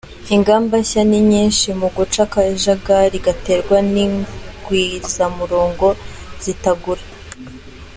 Ingamba 0.35 0.75
nshya 0.83 1.03
ni 1.09 1.19
nyinshi 1.31 1.67
mu 1.79 1.87
guca 1.95 2.19
akajagari 2.27 3.17
gaterwa 3.25 3.77
n’ingwizamurongo 3.93 5.87
zitagura. 6.43 7.03